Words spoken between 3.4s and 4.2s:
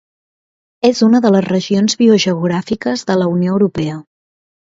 Europea.